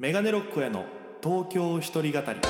[0.00, 0.86] メガネロックへの
[1.22, 2.40] 東京一人語り。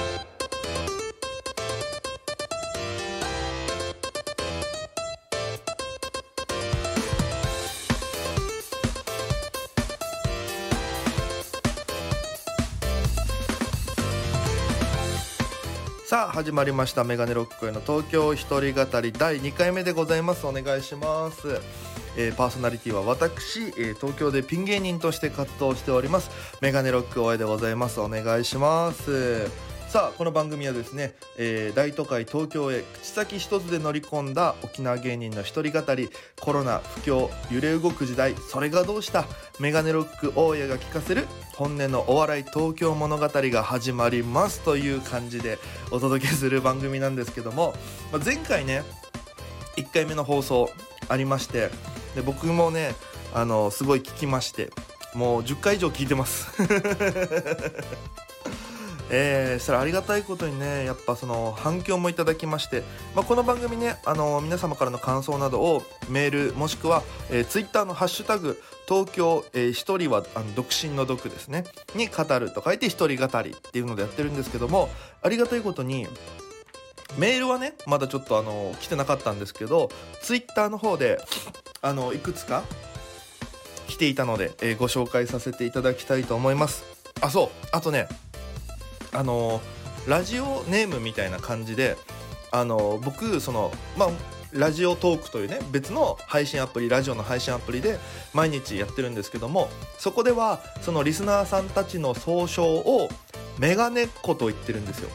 [16.06, 17.02] さあ始まりました。
[17.02, 20.46] メガネロックへの東京一人語り第2回目でございます。
[20.46, 21.60] お願いします、
[22.16, 26.30] えーパーソナリティは私、えー東京でピン芸人として活動しております。
[26.60, 28.00] メガネロック大江でございます。
[28.00, 29.48] お願いします。
[29.88, 39.24] さあこの番組はですね、えー大都会東京へ口先一つで乗り込んだ沖縄芸人の一人語りコロナ不況揺れ動く時代それがどうした？
[39.58, 44.60] メガネロック大家が聞かせる本音のお笑い東京物語が始まります。
[44.60, 45.58] という感じで
[45.90, 47.74] お届けする番組なんですけども、
[48.12, 48.84] まあ、前回ね
[49.76, 50.70] 1回目の放送
[51.08, 51.70] ありまして
[52.14, 52.94] で僕もね
[53.34, 54.70] あのすごい聞きまして
[55.14, 56.48] もう10回以上聞いてます。
[59.12, 62.84] えー、そしたらありがたいことにねやっぱその反響もいただきまして、
[63.16, 71.64] まあ、この番組ねあの皆様からの感想などをメールもしくは、えー、ツイッターのハッシュタグ東京、えー一人はあの独身の独ですね
[71.96, 74.88] に語ると書いて一人語りっていうのでやってるんですけども
[75.22, 76.06] ありがたいことに
[77.18, 79.90] メールはねまだちょっとあの来てなかったんですけど
[80.22, 81.18] ツイッターの方で
[81.82, 82.64] あのいくつか
[83.88, 86.84] 来ていたので、えーご紹介させていただきたいと思います
[87.20, 88.08] あそうあとね
[89.12, 89.60] あの
[90.06, 91.96] ラジオネームみたいな感じで
[92.52, 94.08] あの僕そのまあ
[94.52, 97.98] ラジオトークというね別の配信アプリラジオの配信アプリで
[98.34, 103.08] 毎日やってるんですけどもそこではそのリスナーさんたちの総称を
[103.58, 105.10] メガネっ子と言ってるんですよ。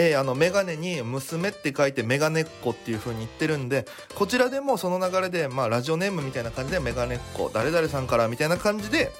[0.00, 9.12] えーあのメガネに娘って書いてメガネっ子っていう風に言ってるんでこちらでもその流れで、まあ、ラジオネームみたいな感じでメガネっ子誰々さんからみたいな感じで、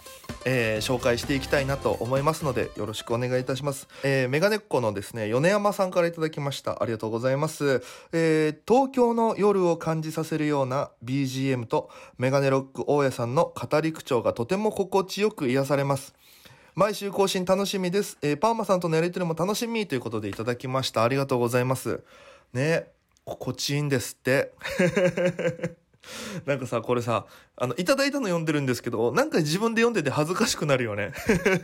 [0.47, 6.83] えー紹介していきたいなと思いますのでよろしくお願いいたします、えーメガネっ子のですね米山さんからいただきました。
[6.83, 16.15] ありがとうございます、えー東京の夜を感じさせるような BGM とメガネロック大家さんの語り口調がとても心地よく癒されます。
[16.75, 21.03] 毎週更新楽しみです、えーパーマさんとのやりとりも楽しみということでいただきました。
[21.03, 22.01] ありがとうございます。
[22.53, 22.87] ね
[23.25, 24.53] 心地いいんですって。
[26.47, 27.27] なんかさこれさ
[27.57, 31.13] あのいただいたの読んでるんですけどなんか自分で読んでて恥ずかしくなるよね。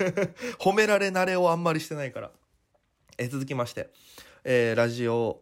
[0.58, 2.30] 褒められ慣れをあんまりしてないから。
[3.18, 3.90] えー続きまして、
[4.44, 5.40] えーラジオ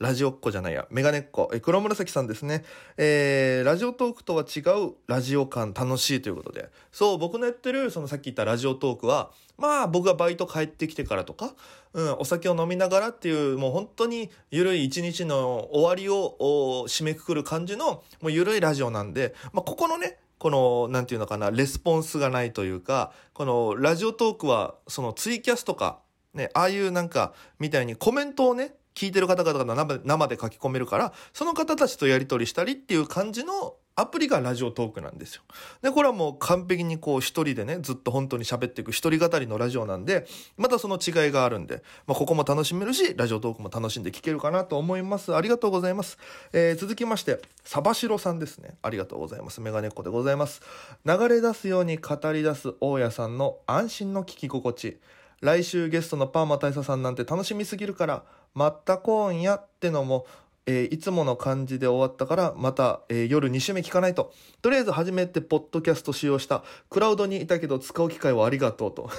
[0.00, 2.64] ラジオっ子じゃないや、メガネっ子、え黒紫さんですね。
[2.96, 6.68] えーラジオトークとは違うラジオ感楽しいということで。
[6.90, 11.54] そう、僕のやってる、そのさっき言ったラジオトークは、まあ僕がバイト帰ってきてからとか、
[11.92, 26.00] うん、お酒を飲みながらっていう、もう本当にゆるい一日の終わりを締めくくる感じの、もうゆるいラジオなんで、まあここのね、この、なんていうのかな、レスポンスがないというか、このラジオトークは、そのツイキャスとか、
[26.34, 35.42] ね、ああいうなんか、みたいにコメントをね、聞いてる方々が生で書き込めるから、その方たちとやり取りしたりっていう感じのアプリがラジオトークなんですよ。
[35.82, 45.34] で、これはもう完璧にこう一人でね、ずっと本当に喋っていく一人語りのラジオなんで、またその違いがあるんで、まあ、ここも楽しめるし、ラジオトークも楽しんで聞けるかなと思います。
[45.34, 46.18] ありがとうございます。
[46.52, 48.76] えー続きまして、サバシロさんですね。
[48.82, 49.60] ありがとうございます。
[49.60, 50.60] メガネっ子でございます。
[51.04, 55.00] 流れ出すように語り出す大家さんの安心の聞き心地。
[55.44, 58.24] 来週ゲストのパーマ大佐さんなんて楽しみすぎるから、
[58.54, 60.24] まったコーンやってのも、
[60.64, 64.32] えーいつもの感じで終わったから、また、えー夜2週目聞かないと。
[64.62, 69.10] とりあえず初めてポッドキャスト使用した、クラウドにいたけど使う機会をありがとうと。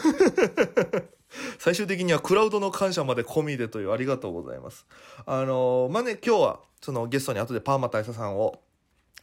[1.59, 4.87] 最終的にはクラウドの感謝まで込みでというありがとうございます。
[5.27, 8.61] あのーまあね、今日はそのゲストに後でパーマ大佐さんを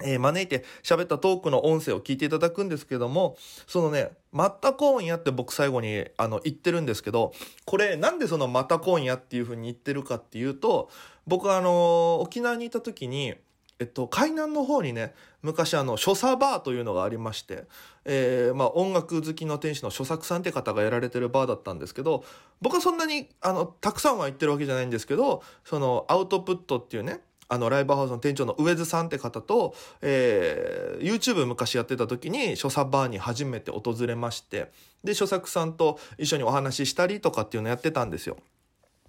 [0.02, 3.36] えー招いて喋ったトークの音声を聞いていただくんですけども、
[3.66, 7.32] そのね、またコーンやって僕最後にあの言ってるんですけど、
[7.64, 10.90] これなんでそのまたコーンやっていう風に言ってるかっていうと、
[11.26, 13.34] 僕はあの沖縄にいた時に、
[13.78, 17.64] えっと、海南の方にね、昔あの、所作バーというのがありまして、
[18.04, 22.24] えーまあ音楽好きの店主の所作さんって方がやられてるバーだったんですけど、
[22.60, 27.20] 僕はそんなに、あの、たくさんは行ってるわけじゃないんですけど、その、アウトプットっていうね、
[27.52, 34.72] あの、ライブハウスの店長の上津さんって方と、えー YouTube 昔やってた時に、所作バーに初めて訪れまして、
[35.04, 38.38] で、所作さんと一緒にお話ししたりとかっていうのやってたんですよ。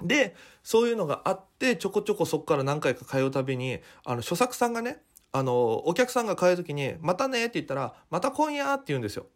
[0.02, 5.02] で、そういうのがあって、ちょこちょこそこから何回か通うたびに、あの、所作さんがね、
[5.32, 9.28] あの、お客さんが帰る時に、またねって言ったら、また今夜って言うんですよ。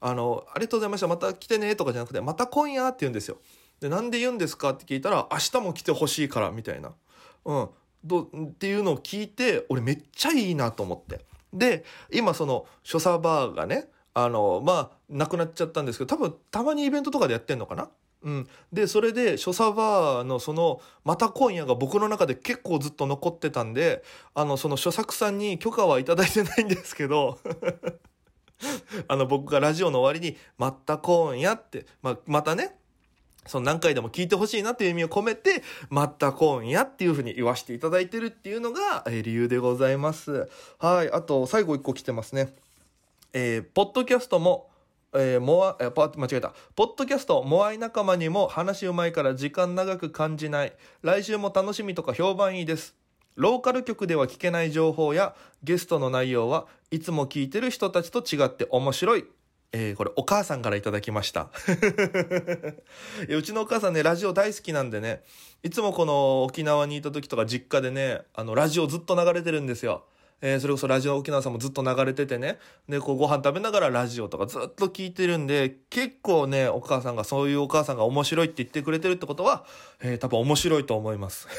[0.00, 3.36] あの、ありがとうございました、また来てねとかじゃなくて、また今夜って言うんですよ。
[3.80, 6.92] で、なんで言うんですかって聞いたら、明日も来てほしいから、みたいな。
[7.44, 7.68] うん。
[8.04, 11.24] どっていうのを聞いて、俺めっちゃいいなと思って。
[11.52, 17.88] で、今その、所作バーがね、あの、まあ、亡くなっちゃったんですけど、多分、たまにイベントとかでやってんのかな？
[18.22, 18.48] うん。
[18.72, 24.02] で、それで、所作バーのその、また今夜が僕の中で結構ずっと残ってたんで、
[24.34, 27.38] あの、その所作さんに許可はいただいてないんですけど、
[29.08, 32.76] あの、僕がラジオの終わりに、また今夜って、まあ、またね、
[33.46, 40.48] その何回でも聞いてほしいなっていう意味を込めて、また今夜っていうふうに言わせていただいてるっていうのが、え理由でございます。
[40.78, 41.10] はい。
[41.10, 42.54] あと、最後一個来てますね。
[43.32, 44.70] えーポッドキャストも、
[45.14, 46.54] えー、モア、えー間違えた。
[46.76, 50.72] ポッドキャスト、モアイ仲間にも話うまいから時間長く感じない。
[51.02, 52.94] 来週も楽しみとか評判いいです。
[53.34, 55.34] ローカル局では聞けない情報や
[55.64, 59.24] ゲストの内容はいつも聞いてる人たちと違って面白い。
[59.72, 61.50] えーこれお母さんからいただきました。
[63.28, 65.22] うちのお母さんね、ラジオ大好きなんでね、
[65.62, 70.04] いつもこの沖縄にいた時とか実家でね、あの、ラジオずっと流れてるんですよ。
[70.44, 72.58] えーそれこそラジオ沖縄さんもずっと流れててね。
[72.88, 79.64] で、こうご飯食べながらラジオとかずっと聞いてるんで、結構ね、お母さんが、そういうお母さんが面白いって言ってくれてるってことは、
[80.02, 81.46] えー多分面白いと思います。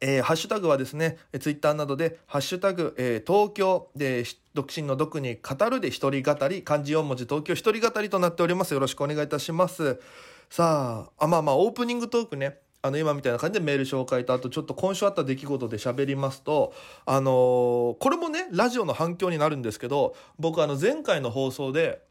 [0.00, 4.24] えーハッシュタグはですね、えーツイッターなどで、ハッシュタグ、えー東京で、
[4.54, 8.74] 独身の独に語るで一人語り、漢字4文字東京一人語りとなっております。
[8.74, 10.00] よろしくお願いいたします。
[10.50, 16.72] さあ、あ、まあまあ、オープニングトークね、あの、今みたいな感じでメール紹介と、あとちょっと今週あった出来事で喋りますと、
[17.06, 22.06] あのーこれもね、ラジオの反響になるんですけど、僕あの、前回の放送で、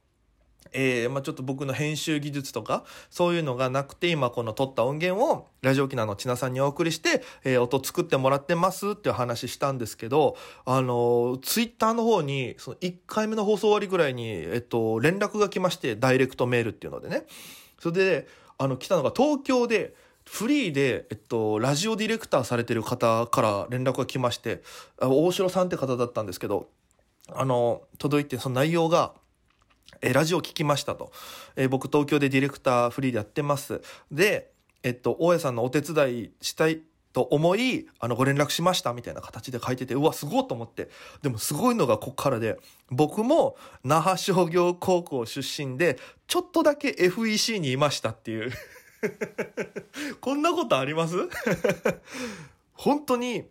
[0.74, 10.36] えーまあ、ちょっと僕の編集技術とか、そういうのがなくて、今この撮った音源を、ラジオ機能の千奈さんにお送りして、えー音作ってもらってますっていう話したんですけど、
[10.66, 17.24] あのツイッターの方に、その1回目の放送終わりぐらいに、えっと、連絡が来まして、ダイレクトメールっていうのでね。
[17.80, 18.28] それで、
[18.58, 19.94] あの、来たのが東京で、
[20.28, 24.62] フリーで、えっと、ラジオディレクターされてる方から連絡が来まして、
[25.00, 26.70] 大城さんって方だったんですけど、
[27.30, 29.14] あの、届いて、その内容が、
[30.02, 31.12] えラジオ聞きましたと。
[31.56, 33.82] え僕東京でディレクターフリーでやってます。
[34.12, 34.52] で、
[34.84, 36.82] えっと、大家さんのお手伝いしたい
[37.14, 40.90] と思い、あの、ご連絡しましたみたいな形で書いてて、うわ、すごいと思って。
[41.22, 42.60] でもすごいのがこっからで、
[42.92, 45.98] 僕も那覇商業高校出身で、
[46.28, 48.52] ちょっとだけ FEC にいましたっていう。
[50.22, 51.16] こんなことあります？
[52.74, 53.46] 本当に、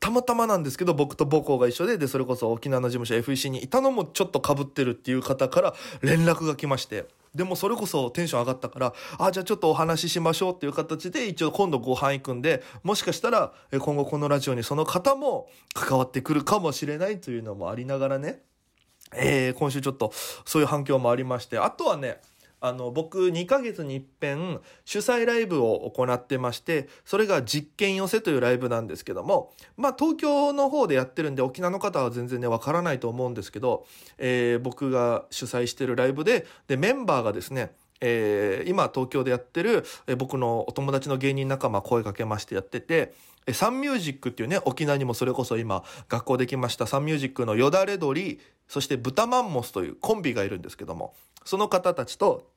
[0.00, 18.42] たまたまなんですけど、僕と母校が一緒で、で、それこそ沖縄の事務所 FEC にいたのもちょっと被ってるっていう方から連絡が来まして、でもそれこそテンション上がったから、あ、じゃあちょっとお話ししましょうっていう形で、一応今度ご飯行くんで、もしかしたら、今後このラジオにその方も関わってくるかもしれないというのもありながらね、
[19.14, 20.12] えー今週ちょっと
[20.44, 22.20] そういう反響もありまして、あとはね、
[22.64, 33.84] あの、僕2ヶ月に一遍主催ライブを行ってまして、それが実験寄せというライブなんですけども、まあ東京の方でやってるんで沖縄の方は全然ね、わからないと思うんですけど、
[34.16, 43.12] えー僕が主催してるライブで、で、メンバーがですね、えー今東京でやってる、え僕のお友達の芸人仲間声かけましてやってて、
[43.46, 52.53] えサンミュージックっていうね、沖縄にもそれこそ今学校できましたサンミュージックのよだれ鶏、そして豚マンモスというコンビがいるんですけども、その方たちと、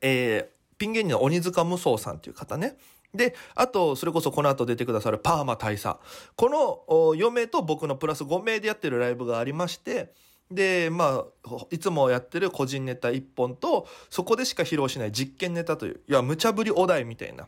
[0.00, 2.76] えーピン芸人の鬼塚無双さんっていう方ね。
[3.14, 5.98] で、あと、それこそこの後出てくださるパーマ大佐。
[6.34, 10.12] このお4名と僕のプラス5名でやってるライブがありまして、
[10.50, 17.46] で、まあ、いつもやってる個人ネタ1本と、そこでしか披露しない実験ネタという、いや、無茶ぶりお題みたいな。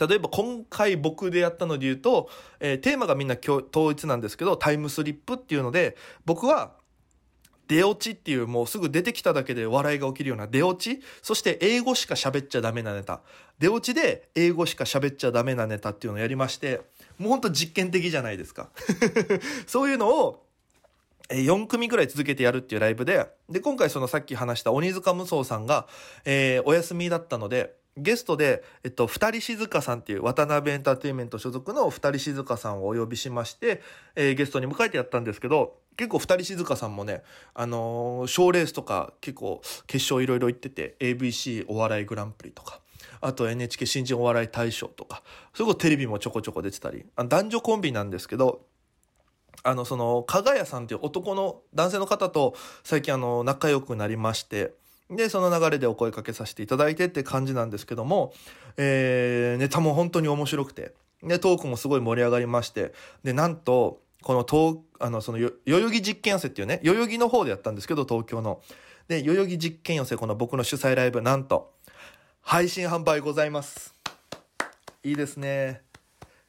[0.00, 6.77] 例えば今回僕でやったので言うと、えーテーマがみんな統一なんですけど、タイムスリップっていうので、僕は
[7.68, 13.20] 出落ちっていうもうすぐ出てきただけで笑いが起きるような出落ちそして英語しか喋っちゃダメなネタ。
[13.58, 16.80] 出落ちで英語しか喋っちゃダメなネタっていうのをやりまして、
[17.18, 18.70] もうほんと実験的じゃないですか。
[19.66, 20.44] そういうのを、
[21.30, 25.86] え4組ぐらい続けてやるっていうライブで、で、今回そのさっき話した鬼塚無双さんが、
[26.24, 33.82] えーお休みだったので、ゲストで、えっと、二人静香さんっていう渡辺エンターテインメント所属の二人静香さんをお呼びしまして、
[34.14, 37.22] えーゲストに迎えてやったんですけど、結構二人静香さんもね、
[37.54, 42.80] あのー、賞レースとか結構決勝いろいろ行ってて、ABC お笑いグランプリとか、
[43.20, 48.64] あと NHK 新人お笑い大賞とか、それこそテレビもちょこちょこ出てたり、あ男女コンビなんですけど、
[49.64, 54.74] あの、その、かがやさんっていう男の、男性の方と最近あの、仲良くなりまして、
[55.10, 58.32] でその流れでお声かけさせていただいてって感じなんですけども、
[58.76, 62.92] えーネタも本当に面白くてでトークもすごい盛り上がりまして
[63.24, 68.60] でなんとこの東あのその代々木実験寄せっていうね代々木の方でやったんですけど東京の。
[69.06, 71.72] で代々木実験寄せこの僕の主催ライブなんと
[72.40, 73.94] 配信販売ございます。
[75.02, 75.82] いいですね。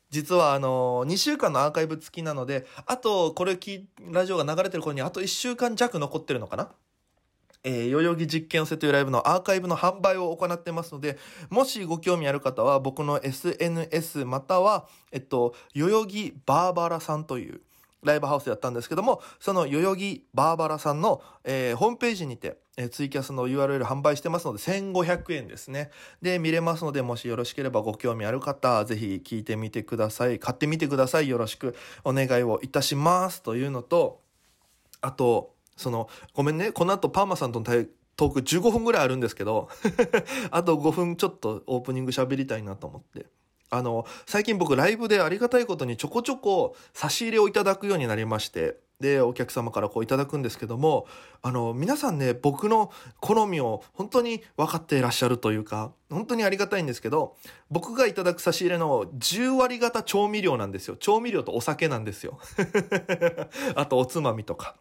[0.09, 6.71] 実はあの2週間のアーカイブ付きなのであとこれ聞ラジオが流れてる頃にあと1週間弱残ってるのかな？
[7.63, 11.17] えー、代々木実験寄せというライブのアーカイブの販売を行ってますので、
[11.49, 17.61] もしご興味ある方は僕の SNS または、えっと、代々木バーバラさんという
[18.03, 25.91] ライブハウスやったんですけども、その代々木バーバラさんの、えーホームページにて、えーツイキャスの URL 販売してますので、1500円ですね。
[26.21, 30.39] で、見れますので、もしよろしければご興味ある方、ぜひ聞いてみてください。
[30.39, 31.27] 買ってみてください。
[31.27, 31.75] よろしく
[32.05, 33.41] お願いをいたします。
[33.41, 34.21] というのと、
[35.01, 39.69] あと、その、ごめんね、この後パーマさんとのトーク15分ぐらいあるんですけど、
[40.51, 43.27] あと5分ちょっとオープニング喋りたいなと思って。
[43.71, 51.07] あの、最近僕ライブでありがたいことにちょこちょこ差し入れをいただくようになりまして、で、お客様からこういただくんですけども、
[51.41, 57.37] あの、皆さんね、僕の好みを本当に分かっていらっしゃるというか、本当にありがたいんですけど、
[57.69, 60.97] 僕がいただく差し入れの10割方調味料なんですよ。
[60.97, 62.39] 調味料とお酒なんですよ。
[63.75, 64.75] あとおつまみとか。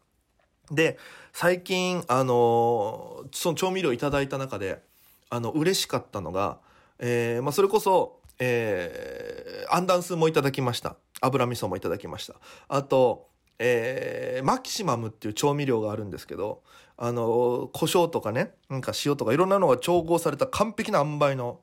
[0.71, 0.99] で、
[1.33, 4.83] 最近、あのーその調味料いただいた中で、
[5.31, 6.59] あの、嬉しかったのが、
[6.99, 10.97] えーまあ、それこそ、えー、アンダンスもいただきました。
[11.21, 12.35] 油味噌もいただきました。
[12.69, 16.63] あと、えーマキシマムっていう調味料があるんですけど、
[16.97, 21.61] あの、胡椒とかね、なんか塩とかいろんなのが調合された完璧な塩梅の、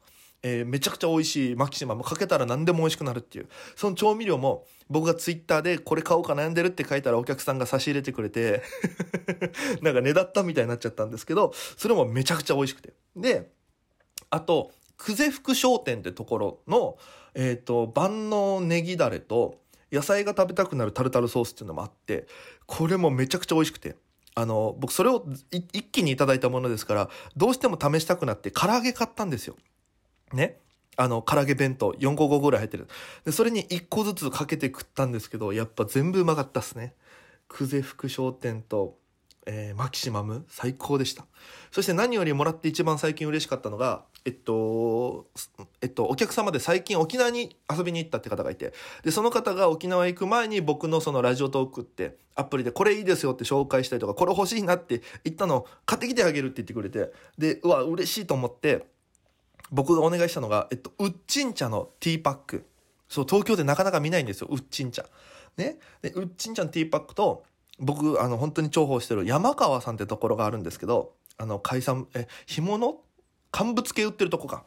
[0.48, 3.48] えーめちゃくちゃ美味しいマキシマムかけたら何でも美味しくなるっていう。
[3.75, 8.62] その調味料も僕がツイッターでこれ買おうか悩んでるって書いたらお客さんが差し入れてくれて、
[9.82, 12.94] なんかねだったみたいになっちゃったんですけど、それもめちゃくちゃ美味しくて。
[13.16, 13.50] で、
[14.30, 16.98] あと、久世福商店ってところの、
[17.34, 19.60] えっ、と、万能ネギだれと、
[19.92, 22.28] 野菜が食べたくなるタルタルソースっていうのもあって、
[22.68, 23.96] これもめちゃくちゃ美味しくて。
[24.36, 29.56] あの、僕それを一気にいただいたものですから、どうしても試したくなって唐揚げ買ったんですよ。
[30.36, 30.60] ね。
[30.98, 32.88] あの、唐揚げ弁当4個5ぐらい入ってる。
[33.25, 36.94] で、それに1個ずつかけて食ったんですけど、やっぱ全部うまかったっすね。
[37.50, 38.98] 久世福商店と、
[39.46, 41.25] えーマキシマム最高でした。
[41.72, 45.27] そして何よりもらって一番最近嬉しかったのが、えっと、
[45.82, 48.74] えっと、お客様で最近沖縄に遊びに行ったって方がいて、
[49.04, 58.88] で、その方が沖縄行く前に僕のそのラジオトークってアプリでこれいいですよって紹介したりとか、これ欲しいなって言ったのを買ってきてあげるって言ってくれて、で、うわ、嬉しいと思って、
[59.72, 62.66] 僕がお願いしたのが、えっと、うっちん茶のティーパック。
[63.10, 65.06] そう、東京でなかなか見ないんですよ、うっちん茶。
[65.58, 65.80] ね。
[66.02, 67.44] で、うっちん茶のティーパックと、
[67.80, 73.02] 僕、あの、本当に重宝してる山川さんってところがあるんですけど、あの、海産、え、干物？
[73.52, 74.64] 乾物系売ってるとこか。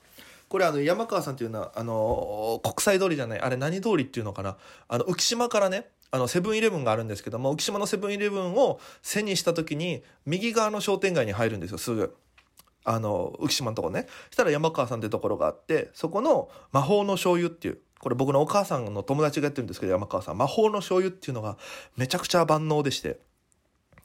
[0.48, 4.56] これあの、山川さんっていうのは、あの、国際通りじゃない、あれ何通りっていうのかな。
[4.88, 12.16] あの、浮島からね、あの、セブンイレブンがあるんですけども、浮島のセブンイレブンを背にした時に、右側の商店街に入るんですよ、すぐ。
[12.88, 14.06] あの、浮島のとこね。
[14.30, 20.38] したら山川さんってところがあって、そこの魔法の醤油っていう、これ僕のお母さんの友達がやってるんですけど、山川さん。
[20.38, 21.58] 魔法の醤油っていうのが
[21.96, 23.20] めちゃくちゃ万能でして、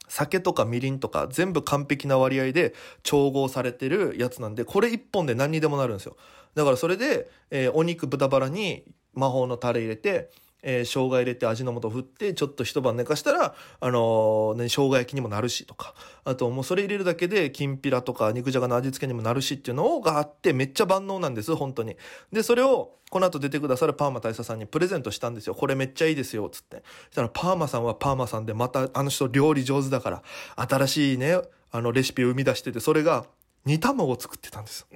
[0.08, 6.16] 酒とかみりんとか全部完璧な割合で調合されてるやつなんで、これ一本で何にでもなるんですよ。
[6.54, 10.30] だからそれで、えーお肉豚バラに魔法のタレ入れて、
[10.64, 15.94] えー生姜入れて味の素振ってちょっと一晩寝かしたら、あのーね、生姜焼きにもなるしとか
[16.24, 21.96] あともうそれ入れるだけできんぴらとか肉じゃがの味付けにもなるしっていうのがあってめっちゃ万能なんです本当に。
[22.32, 25.54] でそれをこの後出てくださるパーマ大佐さんにプレゼントしたんですよ。
[25.54, 26.82] これめっちゃいいですよつって。
[27.06, 30.22] そしたらパーマさんはパーマさんでまたあの人料理上手だから
[30.56, 31.38] 新しいね
[31.70, 33.26] あのレシピを生み出しててそれが
[33.64, 34.86] 煮卵を作ってたんです。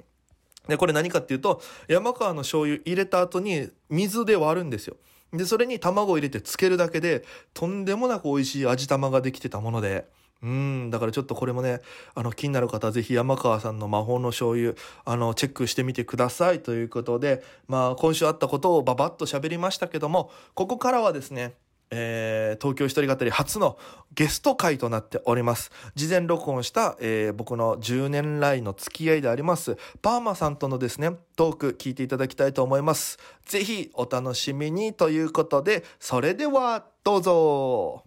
[0.69, 4.97] で、これ何かっていうと、山川の醤油入れた後に水で割るんですよ。
[5.33, 10.07] で、それに卵を入れて漬けるだけで、とんでもなく美味しい味玉ができてたもので、
[10.41, 11.81] うん、だからちょっとこれもね、
[12.15, 16.61] あの、気になる方はぜひ山川さんの魔法の醤油、あの、チェックしてみてください。
[16.61, 21.55] ということで、まあ、今週あったことをババッと喋りましたけども、ここからはですね、
[21.91, 23.77] えー東京一人語り初の
[24.13, 25.71] ゲスト会となっております。
[25.95, 33.17] 事前録音した、えー僕の10年来の付き合いであります、パーマさんとのですね、トーク聞いていただきたいと思います。
[33.45, 38.03] ぜひお楽しみにということで、それではどうぞ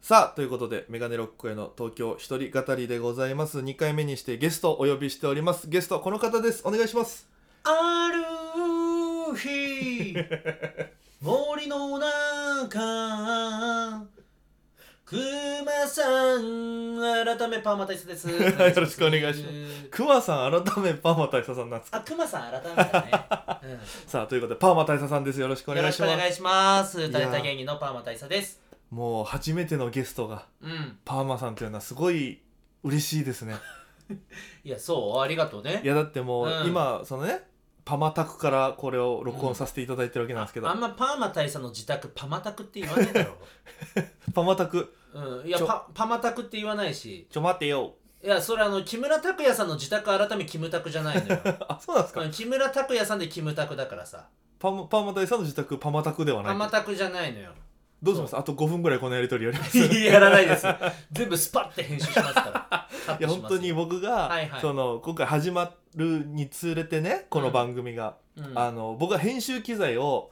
[0.00, 3.58] さあ、ということで、メガネロックへの東京一人語りでございます。
[3.58, 5.68] 2回目にしてゲストをお呼びしております。
[5.68, 6.62] ゲストはこの方です。
[6.64, 7.28] お願いします。
[7.64, 8.10] あ
[9.30, 10.16] る日
[11.22, 12.78] 森の中
[15.04, 15.16] く
[15.66, 18.30] まさん改めパーマ大佐です。
[18.30, 19.88] よろしくお願いします。
[19.90, 25.40] クマさん改めパーマ大佐さんなんですかあくまさん改めだね、さあということでパーマ大佐さんです。
[25.40, 26.12] よろしくうん、よろお願いします。
[26.12, 27.00] しくお願いします。
[27.02, 28.58] やタレンタ芸人のパーマ大佐です。
[28.90, 30.96] もう初めてのゲストがうん。
[31.04, 32.40] パーマさんというのはすごい
[32.82, 33.56] 嬉しいですね。
[34.64, 35.20] いやそう？
[35.20, 35.82] ありがとうね。
[35.84, 36.66] いやだってもう、うん。
[36.66, 37.49] 今そのね
[37.84, 43.34] パマタクからこれを録音させていただいてるわけなんですけど、あんまパーマ大佐の自宅パマタクって言わないだろ。
[44.34, 44.94] パマタク。
[45.12, 45.46] うん。
[45.46, 45.66] いやちょ。
[45.66, 47.26] パパマタクって言わないし。
[47.30, 47.94] ちょ待ってよ。
[48.22, 51.40] いやそれあの木村拓哉さんの自宅改めキムタクじゃないのよ。
[51.68, 54.26] あそうなんですか、うん木村拓哉さんでキムタクだからさ。
[54.58, 56.52] パマパーマ大佐の自宅パマタクではない。
[56.52, 57.52] パマタクじゃないのよ。
[58.02, 58.36] どうします？
[58.36, 59.78] あと5分ぐらいこのやり取りやります？
[60.04, 60.66] やらないです。
[61.12, 62.88] 全部スパッて編集しますから
[63.18, 64.60] いや本当に僕が、はいはい。
[64.60, 68.58] その今回始まるにつれてねこの番組が、うん。
[68.58, 70.30] あの僕は編集機材を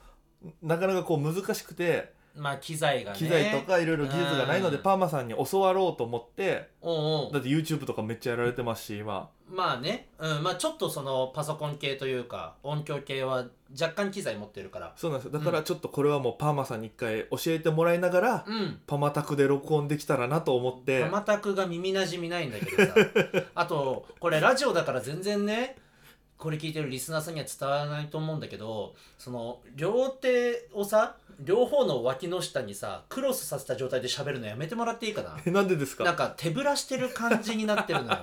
[0.62, 3.18] なかなかこう難しくてまあ機材がね。
[3.18, 4.82] 機材とかいろいろ技術がないので、うん。
[4.82, 9.28] パーマさんに教わろうと思っておうおうだって YouTube とかめっちゃやられてますし今。
[9.50, 13.46] まあね、うん、まあちょっとそのパソコン系というか音響系は
[13.78, 14.92] 若干機材持ってるから。
[14.96, 15.38] そうなんですよ。
[15.38, 18.80] だからちょっとこれはもうパーマさんに一回教えてもらいながら、うん。
[18.86, 21.02] パマタクで録音できたらなと思って。
[21.02, 22.94] パマタクが耳なじみないんだけどさ。
[23.54, 25.76] あとこれラジオだから全然ね
[26.38, 35.36] これ聞いてるリスナーさんには伝わらないと思うんだけどその両手をさ両方の脇の下にさクロスさせた状態で喋るのやめてもらっていいかな？
[35.44, 36.04] えなんでですか？
[36.04, 38.18] なんか手ぶらしてる感じになってるのよ。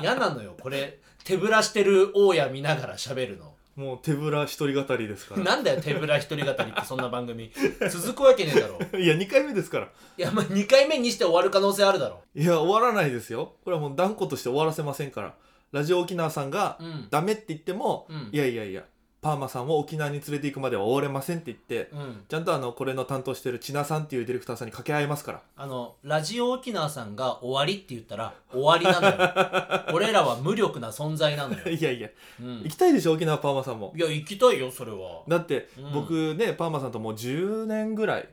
[0.00, 0.98] 嫌なのよこれ。
[1.24, 3.54] 手ぶらしてる大家見ながら喋るの。
[3.76, 7.50] もう手ぶら一人語りですかなんだよ手ぶら一人語りってそんな番組。
[7.90, 8.78] 続くわけねえだろ。
[8.92, 9.88] らいや2回目ですから。
[10.16, 12.20] いやまあ2回目にして終わる可能性あるだろ。
[12.36, 13.54] いや終わらないですよ。
[13.64, 15.34] これはもう断固として終わらせませんから。
[15.72, 17.08] ラジオ沖縄さんがうん。
[17.10, 18.28] ダメって言っても、うん。
[18.30, 18.84] いやいやいや
[19.24, 22.24] パーマさんを沖縄に連れて行くまでは終われませんって言ってうん。
[22.28, 25.40] ちゃんとあのこれの担当してる千奈さんっていうディレクターさんに掛け合いますから。
[25.56, 29.94] あのラジオ沖縄さんが終わりって言ったら終わりなのよ。
[29.96, 32.10] 俺らは無力な存在なのよ、いやいや。
[32.38, 32.62] うん。
[32.64, 33.94] 行きたいでしょ沖縄パーマさんも。
[33.96, 35.22] いや行きたいよそれは。
[35.26, 35.92] だって、うん。
[35.94, 38.28] 僕ねパーマさんともう10年ぐらい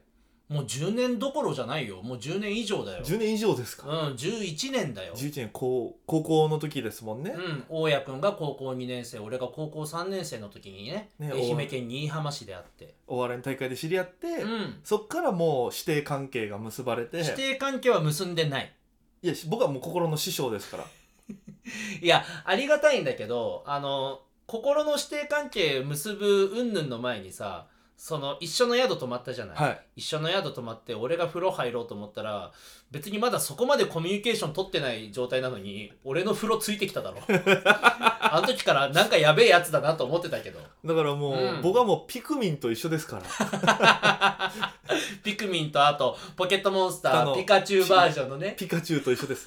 [0.52, 2.02] もう10年どころじゃないよ。
[2.02, 3.06] もう10年以上だよ。
[3.06, 5.14] 10年以上ですか、うん11年だよ。
[5.16, 12.96] 11年高高校の時ですもんね、うん大家君が高校2年生俺が高校3年生の時にねね愛媛県新居浜市であって。
[13.08, 14.80] お笑いの大会で知り合って、うん。
[14.84, 17.24] そっからもう師弟関係が結ばれて。
[17.24, 18.76] 師弟関係は結んでない。
[19.22, 20.86] いやし僕はもう心の師匠ですから。
[22.02, 27.68] いやありがたいんだけどあの心の師弟関係結ぶ云々の前にさ
[28.04, 29.82] その一緒の宿泊まったじゃない、はい。
[29.98, 32.52] 一緒の宿泊まって俺が風呂入ろうと思ったら
[32.90, 37.20] 別にまだそこまでコミュニケーション取ってない状態なのに俺の風呂ついてきただろ。
[37.64, 40.60] あの時からなんかやべえやつだなと思ってたけど。
[40.84, 41.62] だからもう、うん。
[41.62, 44.52] 僕はもうピクミンと一緒ですから。
[45.24, 48.56] ピクミンとあとポケットモンスターピカチュウバージョンのね。
[48.58, 49.46] ピカチュウと一緒です。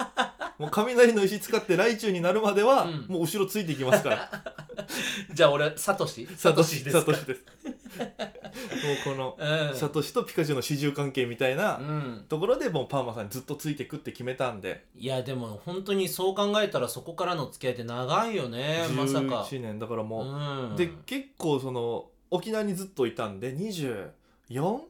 [0.59, 3.07] もう雷の石使ってライチュウになるまでは、うん。
[3.09, 4.31] もう後ろついていきますから。
[5.35, 7.01] じゃあ俺サトシサトシですか？
[7.01, 9.77] サトシですもうこの、うん。
[9.77, 12.25] サトシとピカチュウの始終関係みたいなうん。
[12.29, 14.85] ところでもうパーマさんにずっとついてくって決めたんで。
[14.97, 19.43] いやでも本当にそう考えたらそこからの付き合いって長いよねまさか。
[19.43, 19.79] 11年。
[19.79, 20.77] だからもう、うん。
[20.77, 24.11] で結構その沖縄にずっといたんで24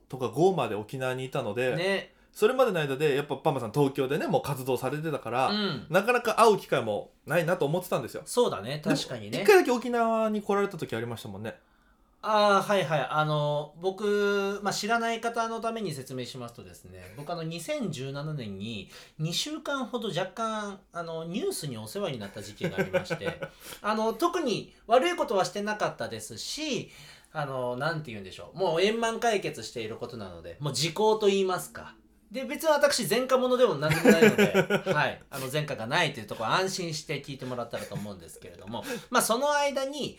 [0.08, 2.14] とか5まで沖縄にいたので、ね。
[2.32, 5.86] それまでの間でやっぱパーマさん東京でねもう活動されてたから、うん。
[5.88, 8.22] なかなか会う機会もないなと思ってたんですよ。
[8.24, 9.42] そうだね確かにね。
[9.42, 11.54] 一回だけ沖縄に来られた時ありましたもんね
[12.26, 13.06] ああはいはい。
[13.10, 18.88] あの僕、まあ、知らない方のために説明しますとですね僕あの2017年に
[19.20, 23.40] 2週間ほど若干あのニュースにお世話になった時期がありまして
[23.82, 26.90] あの特に悪いことはしてなかったですし
[27.34, 28.58] あのなんて言うんでしょう。
[28.58, 31.94] もう円満解決していることなのでもう時効と言いますか。
[32.30, 34.44] で別に私前科者でも何でもないので、
[34.92, 38.82] はい、あの前科がないというところ安心して聞いてもらったらと思うんですけれども。
[39.10, 40.18] まあその間に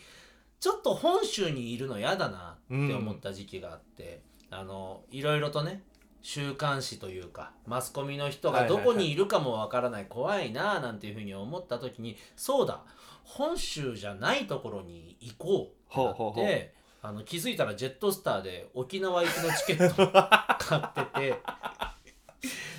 [0.60, 5.82] ちょっと本州にいるの嫌だなって思った時期があって、あのいろいろとね
[6.22, 12.80] 週刊誌というかマスコミの人がどこにいるかもわからない怖いななんていうふうに思った時にそうだ
[13.22, 20.06] 本州じゃないところに行こうってなってあの気づいたらジェットスターで沖縄行きのチケットを
[20.58, 21.40] 買ってて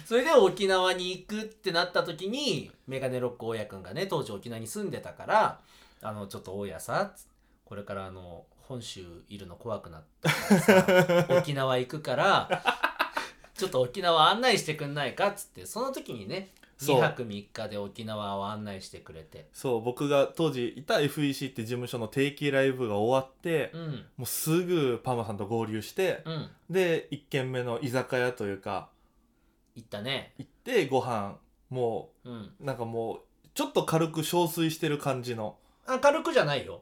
[0.05, 5.59] それで沖縄に行くってなった時にメガネロック大家君がね当時沖縄に住んでたから
[6.01, 7.26] あのちょっと大家さつ
[7.67, 10.35] これからあの本州いるの怖くなったか
[10.85, 12.49] らさ 沖縄行くから
[13.53, 16.99] ちょっと沖縄案内してくんないかっつってその時にねそう。
[16.99, 19.49] 2泊3日で沖縄を案内してくれて。
[19.51, 24.05] そう僕が当時いた FEC って事務所の定期ライブが終わって、うん。
[24.15, 26.49] もうすぐパーマさんと合流して、うん。
[26.69, 28.89] で1軒目の居酒屋というか
[29.75, 30.33] 行ったね。
[30.37, 31.37] 行ってご飯
[31.69, 32.51] もうん。
[32.59, 33.19] うなんかもう
[33.53, 35.57] ちょっと軽く憔悴してる感じの。
[35.65, 35.66] あ
[35.99, 36.81] 軽くじゃないよ。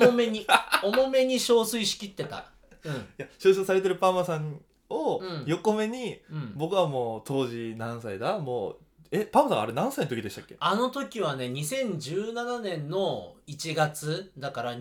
[0.00, 0.46] 重めに
[0.82, 2.46] 重めに憔悴しきってた。
[2.84, 2.94] うん。
[2.94, 5.44] いや憔悴されてるパーマさんをうん。
[5.46, 6.52] 横目に、うん。
[6.56, 8.38] 僕はもう当時何歳だ？
[8.38, 8.76] もう
[9.12, 10.56] えパーマさんあれ何歳の時でしたっけ？
[10.60, 14.74] あの時はね2017年の1月だから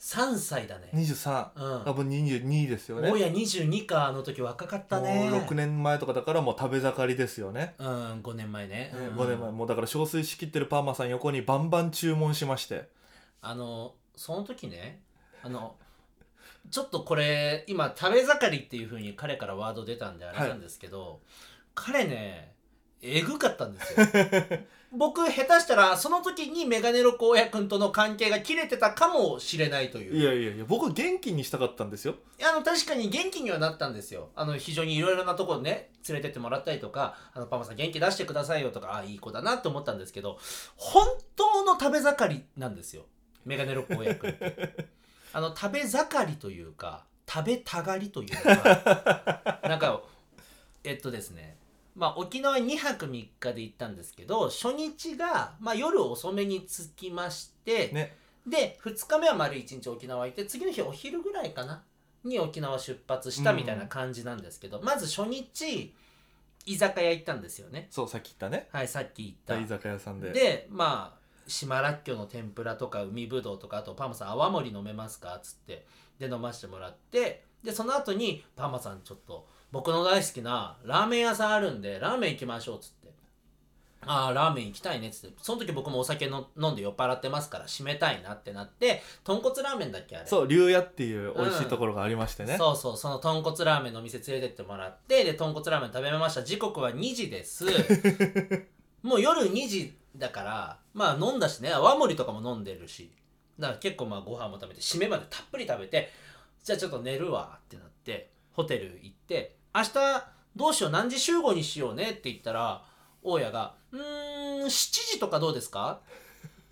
[0.00, 0.90] 23歳だね。
[0.94, 1.84] 23うん。
[1.84, 3.10] 多分22ですよね。
[3.10, 5.30] 大家22かあの時若かったね。
[5.30, 9.16] もう6年前とかだからもう食べ盛りですよね、うん5年前ね、うん。
[9.16, 9.50] 5年前。
[9.52, 12.88] もうだから憔悴しきってるパーマさん横にバンバン注文しまして。
[13.42, 15.00] あのその時ね
[15.42, 15.74] あの
[16.70, 21.20] ちょっとこれ今食べ盛りっていう風に彼からワード出たんであれなんですけど、
[21.74, 22.54] 彼ね
[23.02, 24.06] えぐかったんですよ。
[24.92, 30.16] 僕下手したらその時にメガネロコ親君との関係が切れてたかもしれないという。
[30.16, 32.16] いやいやいや僕は元気にしたかったんですよ。
[32.42, 34.30] あの確かに元気にはなったんですよ。
[34.34, 40.38] あの非常にいろいろなところね連れてってもらったりとかあのパパさん元気出してくださいよとかあいい子だなと思ったんですけど
[40.76, 43.04] 本当の食べ盛りなんですよ。
[43.44, 44.88] メガネロック親君って。
[45.32, 49.60] あの食べ盛りというか食べたがりというか。
[49.62, 50.02] なんか
[50.82, 51.59] えっとですね
[51.94, 58.16] まあ沖縄2泊3日で行ったんですけど初日が、まあ、夜遅めに着きまして、ね。
[58.46, 61.82] で2日目は丸1日沖縄行って次の日お昼ぐらいかな？
[62.24, 65.94] に沖縄出発したみたいな感じなんですけど、まず初日
[66.66, 67.88] 居酒屋行ったんですよね。
[67.90, 68.68] そうさっき言ったね。
[68.72, 69.58] はいさっき言った。
[69.58, 70.30] 居酒屋さんで。
[70.32, 75.34] でまあ島らっきょうの天ぷらとか海ぶどうとかあとパーマさん泡盛飲めますか？
[75.36, 75.86] っつって
[76.18, 83.00] で飲ましてもらってでその後にパーマさんちょっと僕の大好きなラーメン屋さんあるんでラーメン行きましょうっつって。
[84.02, 85.36] ああラーメン行きたいねっつって。
[85.42, 90.26] その時僕もお酒の飲んで酔っ払ってますから締めたいなってなって豚骨ラーメンだっけあれ。
[90.26, 96.42] そう龍屋っていう美味しいところがありましてね、そうそうその豚骨ラーメンのお店連れてってもらってで豚骨ラーメン食べました。
[96.42, 97.66] 時刻は2時です。
[99.02, 101.72] もう夜2時だからまあ飲んだしね。
[101.72, 103.12] 泡盛とかも飲んでるし。
[103.60, 106.10] だから結構まあご飯も食べて締めまでたっぷり食べて
[106.64, 109.92] じゃあちょっと寝るわってなってホテル行って明日
[110.56, 112.82] どうしよう何時集合にしようねって言ったら
[113.22, 114.00] 大家が「うー
[114.62, 116.00] ん7時とかどうですか?」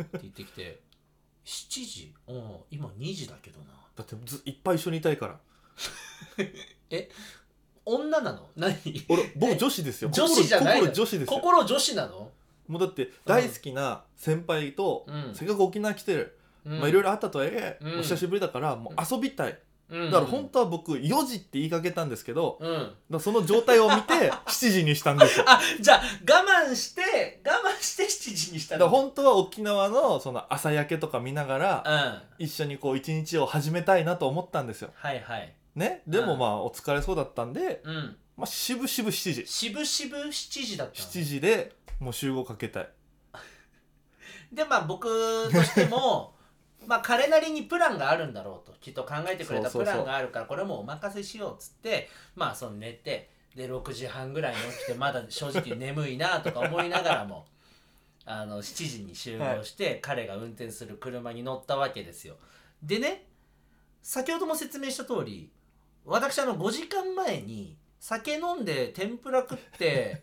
[0.02, 0.80] って言ってきて
[1.44, 2.14] 「7時？
[2.26, 5.38] うん今2時だけどな」だってずいっぱい一緒にいたいから。
[7.84, 8.50] 女なの？
[8.54, 8.74] 何？
[9.08, 10.10] 俺僕女子ですよ。
[10.12, 11.40] 女子じゃないの心心女子ですよ。
[11.40, 12.32] 心女子なの？
[12.66, 15.34] もうだって大好きな先輩と、うん。
[15.34, 16.80] せっかく沖縄来てる、うん。
[16.80, 17.98] まあいろいろあったとはいえ、うん。
[18.00, 19.58] お久しぶりだからもう遊びたい、うん
[19.90, 22.92] だから本当は僕4時って言いかけたんですけど、うん。
[23.08, 25.44] らその状態を見て 7時にしたんですよ。
[25.48, 28.84] あじゃあ我慢して我慢して7時にしたの？
[28.84, 31.92] ら本当は沖縄のその朝焼けとか見ながらうん。
[31.94, 34.90] は一緒にこう一日を始めたいなと思ったんですよ。
[35.04, 35.54] いはい。
[35.74, 36.02] ね？
[36.06, 36.38] でもうん。
[36.38, 38.16] まあお疲れそうだったんで、うん。
[38.36, 39.46] まあ、渋々7時。
[39.46, 42.88] しぶしぶ7時だったの7時でもう集合かけたい。
[44.52, 46.34] でまあ僕としても
[46.88, 48.74] まあ彼なりにプランがあるんだろうと。
[48.80, 57.44] きっと考えてくれたプランがあるからこれはもうお任せしようっつってまあその寝てで6時半ぐらいに起きてまだ正直眠いなとか思いながらも
[58.24, 62.36] あの7時に集合して、彼が運転する車に乗ったわけですよ。
[62.82, 63.26] でね
[64.02, 65.50] 先ほども説明した通り
[66.04, 70.22] 私あの5時間前に酒飲んで天ぷら食って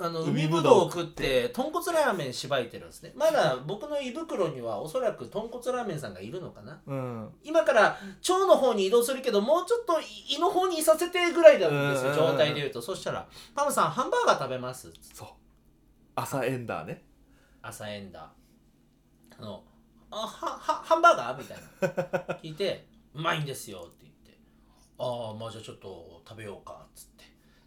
[0.00, 3.12] あの海ぶどうを食って豚骨ラーメンしばいてるんですね。
[3.14, 6.80] まだ僕の胃袋にはおそらく豚骨ラーメンさんがいるのかな。
[6.86, 7.28] うん。
[7.44, 7.82] 今から
[8.28, 12.16] 腸の方に移動するけどもうちょっと胃の方にいさせてぐらいなんですようん。
[12.16, 12.82] 状態で言うと。
[12.82, 15.28] そしたら「パムさんハンバーガー食べます」そう。
[16.14, 17.04] 朝エンダーね。
[17.62, 19.38] 朝エンダー。
[19.38, 19.64] あの
[20.10, 22.34] あははハンバーガーみたいな。
[22.42, 24.38] 聞いて「うまいんですよ」って言って
[24.98, 27.11] 「ああまあじゃあちょっと食べようか」っつって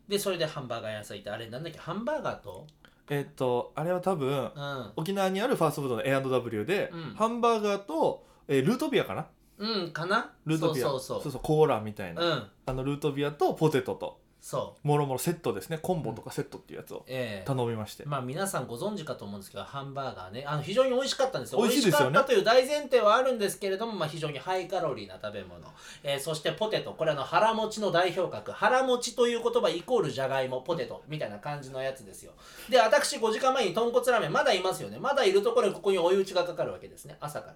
[0.07, 2.67] でそれでハンバーガー屋さん行ってあれなんだっけハンバーガーと？
[3.09, 4.91] えっとあれは多分うん。
[4.95, 7.15] 沖縄にあるファーストフードの A&W で、うん。
[7.15, 9.27] ハンバーガーと、えールートビアかな？
[9.57, 10.31] うんかな？
[10.45, 10.87] ルートビア。
[10.87, 11.23] そうそう。
[11.23, 12.43] そうそうコーラみたいな、うん。
[12.65, 14.88] あのルートビアとポテトとそう。
[14.88, 15.79] もろもろセットですね。
[15.79, 17.47] コンボとかセットっていうやつをええ。
[17.47, 20.43] 頼みまして、まあ皆さんご存知かと思うんですけどハンバーガーね。
[20.45, 21.62] あの非常に美味しかったんですよ。
[21.63, 22.13] 美味しいですよね。
[22.13, 25.62] 美味しかったという大前提はあるんですけれども、まあ、非常にハイカロリーな食べ物、
[26.03, 26.93] えーそしてポテト。
[26.93, 28.51] これあの腹持ちの代表格。
[28.51, 30.62] 腹持ちという言葉イコールじゃがいも。
[30.62, 32.34] ポテトみたいな感じのやつですよ。
[32.69, 34.99] で私5時間前に豚骨ラーメンまだいますよね。
[34.99, 37.17] まだいるところにここに追い打ちがかかるわけですね。
[37.19, 37.55] 朝から。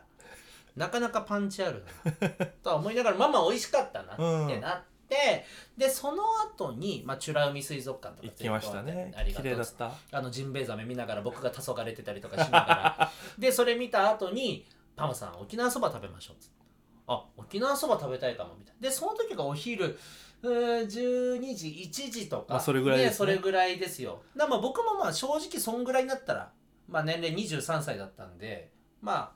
[0.76, 2.48] なかなかパンチあるな。
[2.64, 5.46] とは思いながらまあまあ美味しかったなってなって、
[5.78, 6.24] でその
[6.56, 9.12] 後にまあ美ら海水族館とか行きましたね。
[9.16, 9.92] ありがとう綺麗だった。
[10.18, 12.66] あのジンベエザメ見ながら僕が黄昏れてたりとかしなが
[13.00, 13.12] ら。
[13.38, 16.56] でそれ見た後に「パムさん沖縄そば食べましょう」っつって
[17.08, 18.82] 「あ沖縄そば食べたいかもみたいな。
[18.88, 19.98] でその時がお昼
[20.42, 23.16] うー12時1時とか、まあそれぐらいですね。
[23.16, 24.22] それぐらいですよ。
[24.36, 26.52] だまあ僕もまあ正直そんぐらいになったら、
[26.88, 29.32] まあ、年齢23歳だったんでまあ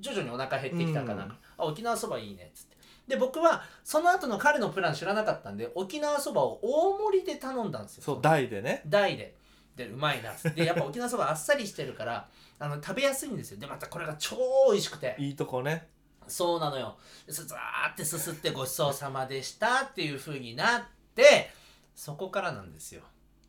[0.00, 1.30] 徐々にお腹減ってきたかな、うん。
[1.30, 2.67] あ沖縄そばいいねっつって
[3.08, 8.04] で僕はその後の彼のプラン知らなかったんで沖縄そばを大盛りで頼んだんですよ。
[8.04, 8.82] そう大でね。
[8.86, 9.34] 大で。
[9.74, 10.32] でうまいな。
[10.54, 12.28] でやっぱ沖縄そばあっさりしてるから
[12.60, 13.58] あの食べやすいんですよ。
[13.58, 14.36] でまたこれが超
[14.70, 15.16] 美味しくて。
[15.18, 15.88] いいとこね。
[16.26, 16.98] そうなのよ。
[17.26, 20.82] ザーってすすってごちそうさまでしたっていう風になっ
[21.14, 21.50] て
[21.94, 23.02] そこからなんですよ。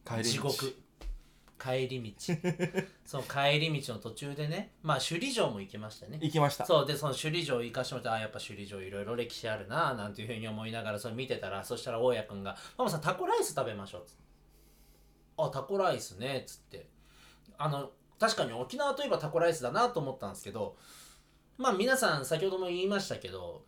[0.05, 0.29] 帰り道。
[0.29, 0.75] 地獄
[1.59, 2.33] 帰り道。
[3.05, 6.19] そう帰り道の途中でねまあ首里城も行きましたね。
[6.21, 6.65] 行きました。
[6.65, 14.23] そうでその首里城行かしてもらってあやっぱ首里城いろいろ歴史あるななんていうふうに思いながらそれ見てたらそしたら大家君が「ママさんタコライス食べましょう」っつって
[15.37, 16.89] 「あタコライスね」っつって。
[17.61, 20.77] あの確かに沖縄といえばタコライスだなと思ったんですけど
[21.57, 23.65] まあ皆さん先ほども言いましたけど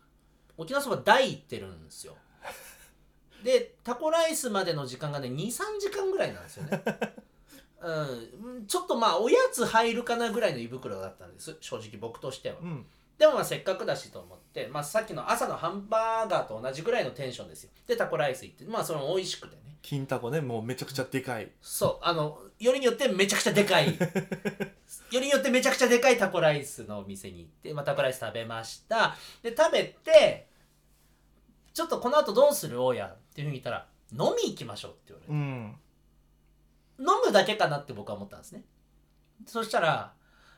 [0.56, 2.16] 沖縄そば大行ってるんですよ。
[3.44, 6.82] でタコライスまでの時間がね23時間ぐらいなんですよね
[7.82, 11.56] うん、ちょっとまあおやつ入るかなぐらいの胃袋だったんです。
[11.60, 12.56] 正直僕としては。
[12.60, 12.86] うん。
[13.18, 17.70] でもまあせっかくだしと思って、まあ、さっきの朝のハンバーガーと同じぐらいのテンションですよ。
[17.86, 18.64] でタコライス行って。
[18.64, 19.62] まあそれも美味しくてね。
[19.82, 20.40] 金タコね。
[20.40, 21.50] もうめちゃくちゃでかい。
[21.60, 22.04] そう。
[22.04, 23.94] あのよりによってめちゃくちゃでかい。
[23.98, 29.16] よりによってめちゃくちゃでかいタコライスのお店に行って、まあ、タコライス食べました。
[29.42, 30.46] で食べて
[31.74, 32.80] ちょっとこの後どうする？
[32.82, 35.32] 大家っていうふうに言ったら飲み行きましょうって言われて。
[35.32, 35.76] うん
[37.02, 38.64] 飲むだけかなって僕は思ったんですね。
[39.46, 40.12] そしたら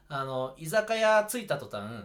[0.08, 2.04] あの居酒屋着いた途端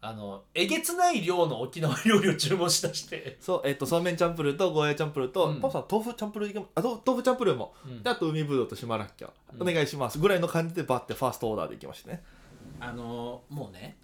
[0.00, 5.60] あのえげつない量の沖縄料理を注文しだして、そうえっとそうめんチャンプルーとゴーヤーチャンプルーと、うん。
[5.60, 7.74] パパさん豆腐チャンプルーいけまあと豆腐チャンプルーも。
[7.84, 8.02] うん。
[8.02, 9.58] であと海ぶどうと島らっきょう。
[9.58, 9.68] ん。
[9.68, 10.18] お願いします。
[10.18, 12.22] ぐらいの感じでバッてファーストオーダーでいきましたね。
[12.78, 13.98] あのもうね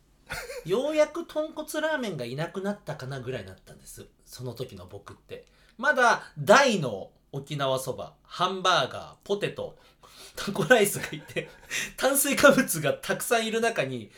[0.67, 4.07] ようやく豚骨ラーメンがいなくなったかなぐらいになったんです。
[4.27, 5.47] その時の僕って。
[5.79, 9.77] まだ大の沖縄そばハンバーガーポテト
[10.37, 11.49] タコライスがいて
[11.97, 14.11] 炭水化物がたくさんいる中に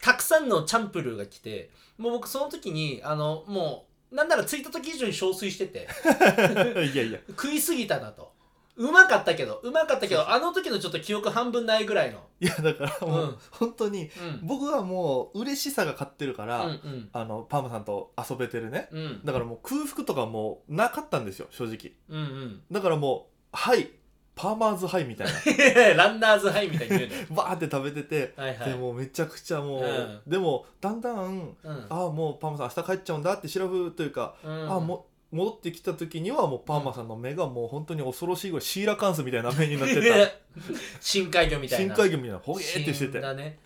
[0.00, 5.86] たくさんのチャンプルーが来てもう僕その時にあのもうなんなら着いた時以上に憔悴してて。
[6.94, 7.18] いやいや。
[7.28, 8.32] 食いすぎたなと
[8.78, 12.20] うまかったけどうまかったけどあの時のちょっと記憶半分ないぐらいの。
[12.40, 13.36] いやだからもう、うん。
[13.50, 14.46] 本当にうん。
[14.46, 17.08] 僕はもう嬉しさが勝ってるから、うんうん。
[17.12, 18.88] あのパーマさんと遊べてるね。
[18.92, 19.20] うん。
[19.24, 21.92] だからもう空腹とかもうなかったんですよ正直。
[22.08, 22.62] うんうん。
[22.70, 23.90] だからもうはい
[24.38, 25.34] パーマーズハイみたいな。
[25.94, 27.26] ランナーズハイみたいに言うね。
[27.34, 28.70] バーって食べてて、はいはい。
[28.70, 30.20] でもうめちゃくちゃもう、うん。
[30.24, 40.40] でもだんだんうん、ああもうパーマさん明日帰っちゃうんだって調べというか、うん、ああも戻ってきた時にはもうパーマさんの目がもう本当に恐ろしいぐらいシーラカンスみたいな目になって
[41.00, 41.94] 深海魚みたたいな。
[41.94, 42.38] 深海魚みたいな。
[42.38, 43.58] ほげーってしててだね。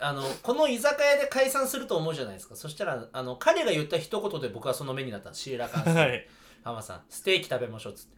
[0.00, 2.56] あのこの居酒屋で解散すると思うじゃないですか。
[2.56, 5.32] そしたらあの彼が言った一言で僕はその目になった。
[5.32, 6.28] シーラカンス、はい。
[6.62, 7.02] パマさん。
[7.08, 8.16] ステーキ食べましょうっつって。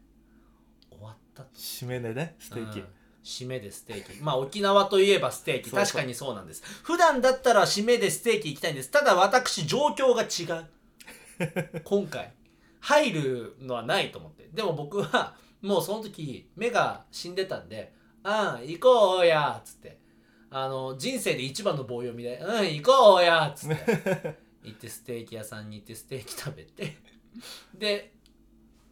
[0.90, 1.44] 終わった。
[1.44, 2.86] と締めでねステーキ、うん。
[3.24, 4.20] 締めでステーキ。
[4.20, 5.70] まあ沖縄といえばステーキ。
[5.70, 5.86] そうそう。
[5.86, 6.62] 確かにそうなんです。
[6.82, 8.90] 普段だったら締めでステーキ行きたいんです。
[8.90, 10.66] ただ私状況が違う。
[11.84, 12.34] 今回
[12.80, 14.48] 入るのはないと思って。
[14.52, 17.92] でも僕はもうその時目が死んでたんで
[18.24, 18.32] 「うん
[18.66, 20.00] 行こうや」っつって。
[20.52, 24.36] あの人生で一番の棒読みで「うん行こうや」っつって。
[24.62, 26.96] 行ってステーキ屋さんに行ってステーキ食べて。
[27.74, 28.12] で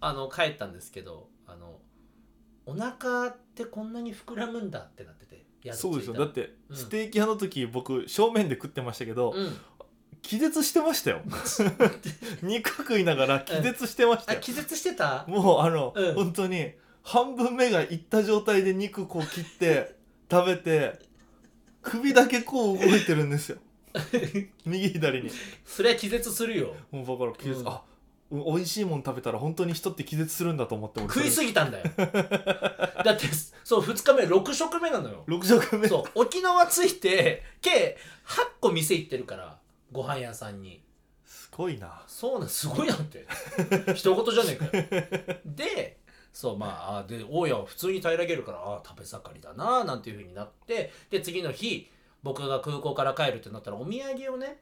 [0.01, 1.81] あの帰ったんですけどあの
[2.65, 6.15] お腹ってこんなに膨らむんだってなっててそうですよ。
[6.15, 6.77] だって、うん。
[6.77, 9.57] ステーキ屋の時僕正面で食ってましたけど、うん
[10.23, 11.21] 気絶してましたよ。
[12.43, 15.25] 肉食いながら気絶してましたよ、あ気絶してた？
[15.29, 16.15] もうあの、うん。
[16.15, 19.95] 本当に半分目がいった状態で肉こう切って
[20.31, 20.99] 食べて
[21.83, 23.59] 首だけこう動いてるんですよ。
[24.67, 25.31] 右左に。
[25.65, 26.75] それは気絶するよ。
[26.91, 27.69] もうだから気絶、うん。
[27.69, 27.83] あ
[28.31, 31.85] 美味しいもん食べたら本当に人って気絶するんだと思って俺食いすぎたんだよ。
[31.97, 33.27] だって
[33.65, 35.25] そう2日目6食目なのよ。
[35.27, 35.89] 6食目。
[35.89, 36.11] そう。
[36.15, 39.59] 沖縄着いて計8個店行ってるから
[39.93, 40.83] ご飯屋さんに。
[41.25, 42.03] すごいな。
[42.07, 43.27] そうなんすごいなって。
[43.95, 44.97] 一言じゃねえか
[45.35, 45.41] よ。
[45.45, 45.99] で
[46.33, 51.91] そうまああで大家は普通に平らげるからああ食べ盛りだななんていうふうになってで次の日
[52.23, 54.61] 僕が空港から帰るってなったらお土産をね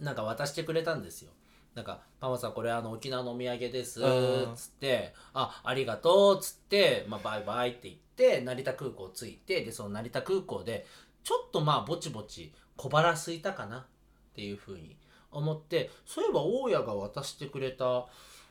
[0.00, 1.30] なんか渡してくれたんですよ。
[1.74, 4.54] なんか「パマさんこれあの沖縄のお土産です」うん。
[4.56, 10.86] つって「あありがとう」っつって、まあ、バイバイって言って成田空港着いてでその成田空港で
[11.22, 13.86] ちょっとまあぼちぼち小腹空いたかな
[14.36, 14.98] っていうふうに
[15.32, 18.06] 思ってそういえば大家が渡してくれたお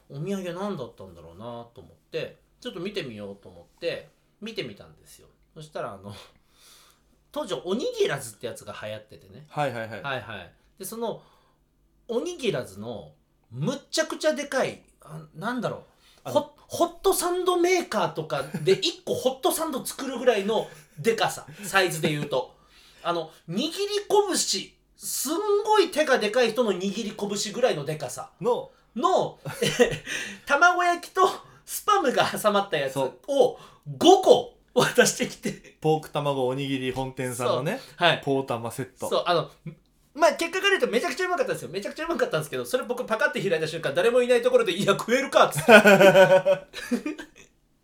[0.09, 4.09] 土産何だったんだろうなと思ってちょっと見てみようと思って
[4.41, 5.27] 見てみたんですよ。
[5.53, 6.11] そしたらあの
[7.31, 9.45] 当時おにぎらずってやつが流行っててね。
[9.47, 10.51] はいはいはい、はいはい。
[10.79, 11.21] でその
[12.07, 13.11] おにぎらずの
[13.51, 15.83] むっちゃくちゃでかいあなんだろ
[16.25, 16.29] う。
[16.31, 20.67] ホホットサンドメーカーとかで1個ホットサンド作るぐらいの
[20.97, 21.45] でかさ。
[21.63, 22.55] サイズで言うと。
[23.03, 23.69] あの握り
[24.09, 24.35] 拳
[24.97, 28.31] すんごい手がでかい人の握り拳ぐらいのでかさ。
[28.41, 28.71] の。
[28.95, 29.37] の
[30.45, 31.29] 卵焼きと
[31.65, 33.59] スパムが挟まったやつを5
[34.23, 35.75] 個渡してきて。
[35.81, 38.21] ポーク卵おにぎり本店さんのねはい。
[38.23, 39.09] ポータマセット。
[39.09, 39.49] そうあの
[40.13, 41.69] まあ結果から言うとめちゃくちゃうまかったんですよ。
[41.69, 45.71] めちゃくちゃうまかったんですけどそれ僕パカって開いた瞬間誰もいないところで「いや食えるか」っつって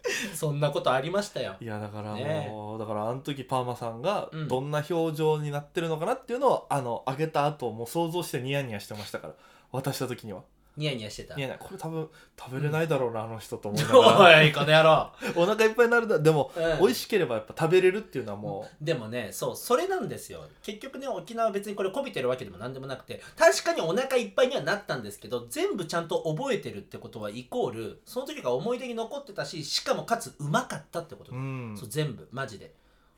[0.33, 1.55] そんなことありましたよ。
[1.59, 4.47] いやだからもう、ねだからあの時パーマさんがうん。
[4.47, 9.33] どんな表情になってるのかなっていうのを、あの揚げた後もう想像してニヤニヤしてましたから
[9.71, 10.43] 渡した時には
[10.77, 11.35] ニヤニヤしてた。
[11.35, 14.39] ニヤニヤこれ多分食べれないだろうな、あの人と思いながら。
[14.41, 16.79] おいこの野郎お腹いっぱいになるだでも、うん。
[16.79, 20.45] 美味しければやっぱ食べれるっていうのはもでもねそうそれなんですよ。
[20.63, 23.21] 結局ね沖縄は別にこれこびてるわけでも何でもなくて。
[23.37, 31.31] 確かにお腹いっぱいにはなったんですけど全部ちゃんと覚えてるってことはイコールその時が思い出に残ってたししかもかつうまかったってこと。
[31.31, 32.65] う、うん、そう全部マジで。
[32.65, 32.69] い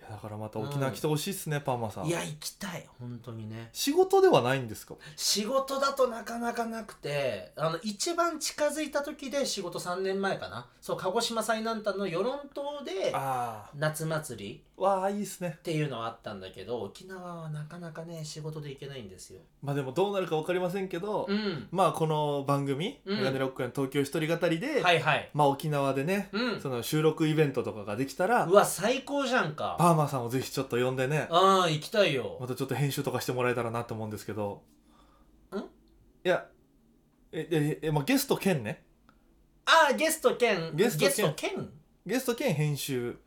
[0.09, 2.05] やだからまた沖縄来てほしいっすね、パーマさん。
[2.05, 3.69] いや行きたい本当にね。
[3.73, 4.95] 仕事ではないんですか？
[5.15, 10.67] 仕事だとなかなかなくてあの一番近づいた時で仕事3年前かな。
[10.81, 15.55] そう鹿児島最南端の与論島であ夏祭りあわあいいっすね。
[15.59, 19.39] っていうのはあったんだけど沖縄はなかなかね仕事で行けないんですよ。
[19.61, 21.67] まあでもどうなるか分かりませんけど、うん。
[21.71, 23.17] まあこの番組「うん。
[23.19, 25.29] メガネロックの東京一人語りで」はいはい。
[25.33, 26.61] まあ沖縄でね、うん。
[26.61, 29.75] その収録イベントとかができたらうわ最高じゃんか。
[29.79, 31.27] パーマさんをぜひちょっと呼んでね。
[31.29, 32.37] ああ行きたいよ。
[32.39, 34.63] またちょっと編集とかしてもらえたらなと思うんですけど。
[35.53, 35.57] ん？
[35.57, 35.61] い
[36.23, 36.45] や
[37.31, 38.83] えええ、まあ、ゲスト兼ね。
[39.65, 40.71] ああゲスト兼。
[40.75, 41.33] ゲスト兼。
[41.35, 41.69] 兼？
[42.05, 43.17] ゲスト兼編集。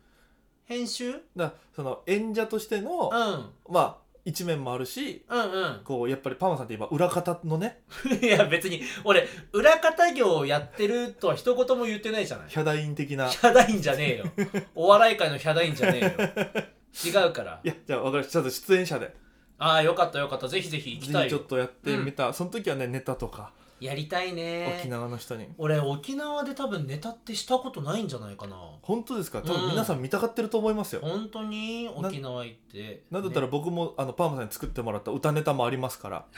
[0.65, 1.21] 編集？
[1.37, 3.73] だその演者としての、うん。
[3.73, 12.49] まあ一面もあるしうんこうやっぱりパーマさんって今裏方のねうん いや別に俺裏方業をやってるとは一言も言ってないじゃない。
[12.49, 13.29] ヒャダイン的な。
[13.29, 14.25] ヒャダインじゃねえよ。
[14.75, 17.25] お笑い界のヒャダインじゃねえよ。
[17.25, 17.61] 違うから。
[17.63, 18.33] いやじゃあ分かりました。
[18.33, 19.15] ちょっと出演者で。
[19.59, 20.49] ああよかったよかった。
[20.49, 21.25] ぜひぜひ行きたい。
[21.25, 24.79] よぜひちょっとやってみた、その時はねネタとか、やりたいね。
[24.81, 25.47] 沖縄の人に。
[25.59, 28.57] 俺沖縄で多分ネタってしたことないんじゃないかな。
[28.83, 29.43] 本当ですか？
[29.43, 29.61] 多うん。
[29.63, 31.89] 分皆さん見たがってると思いますよ、本当に？
[31.95, 33.03] 沖縄行って。
[33.11, 33.53] なんだったらね。
[33.53, 36.25] 僕もあのパーマさんに作ってもらった歌ネタもありますから。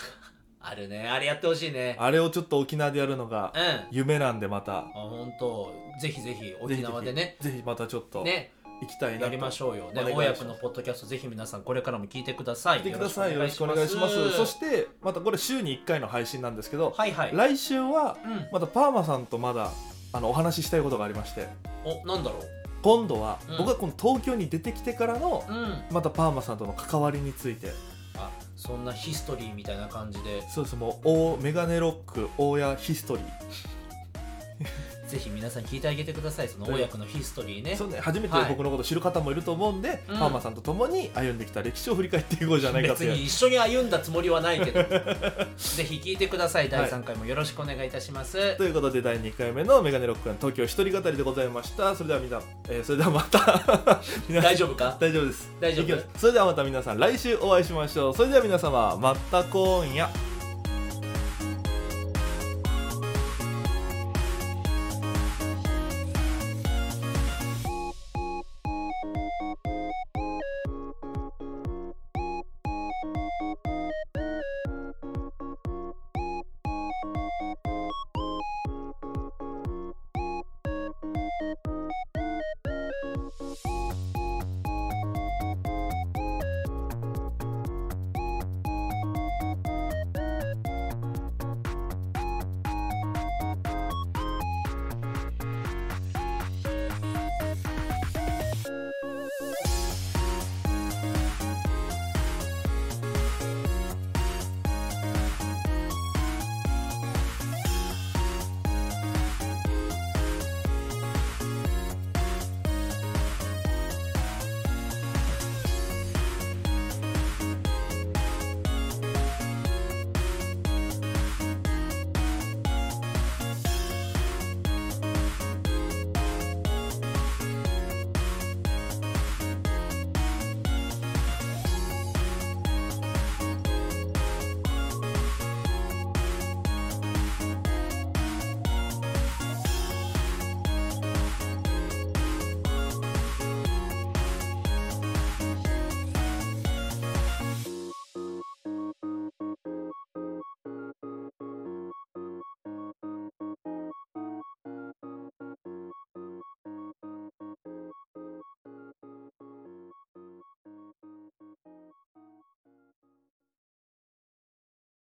[0.60, 1.08] あるね。
[1.08, 1.96] あれやってほしいね。
[2.00, 3.60] あれをちょっと沖縄でやるのがうん。
[3.62, 4.82] あ夢なんでまた。
[4.92, 5.72] 本当。
[6.00, 7.36] ぜひぜひ沖縄でね。
[7.40, 7.54] ぜひ。
[7.56, 8.24] ぜひまたちょっと。
[8.24, 9.24] ね行きたいなと。
[9.24, 9.90] やりましょうよ。
[9.92, 10.18] ねお願いします。
[10.18, 12.80] 親子のポッドキャストぜひ皆さんこれからも聞いてください。
[12.80, 13.32] 来てください。
[13.32, 14.32] よろしくお願いします。
[14.32, 17.30] そしてまたこれ週に1回の配信なんですけど、はいはい。
[17.34, 18.48] 来週はうん。
[18.52, 19.70] またパーマさんとまだ
[20.12, 21.48] あのお話ししたいことがありまして。
[21.84, 22.42] おなんだろ
[22.82, 23.58] 今度は、うん。
[23.58, 25.82] 僕がこの東京に出てきてからのううん。
[25.90, 27.72] またパーマさんとの関わりについて。
[28.16, 30.42] あそんなヒストリーみたいな感じで。
[30.48, 30.76] そうです。
[30.76, 33.77] もう大メガネロック大家ヒストリー
[35.08, 36.48] ぜひ皆さん聞いてあげてください。
[36.48, 37.74] その親子のヒストリーね。
[37.76, 38.48] そうね、初めてはい。
[38.50, 40.18] 僕のこと知る方もいると思うんで、うん。
[40.18, 43.10] パーマさんと共に歩んできた歴史を振り返っていこうじゃないかという。
[43.10, 44.82] 別に一緒に歩んだつもりはないけど。
[45.56, 46.68] ぜひ聞いてください。
[46.68, 51.94] 第3回もよろしくお願いいたします、ということで第2回目のメガネロックの東京一人語りでございました。
[51.96, 54.00] それではみんな、えーそれではまた。
[54.42, 54.96] 大丈夫か？
[55.00, 55.50] 大丈夫です。
[55.60, 56.18] 大丈夫？
[56.18, 58.14] それではまた皆さん来週お会いしましょう。
[58.14, 60.08] それでは皆様また今夜